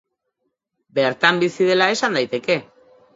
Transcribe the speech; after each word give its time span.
Bertan 0.99 1.41
bizi 1.43 1.67
dela 1.67 1.91
esan 1.97 2.17
daiteke. 2.19 2.57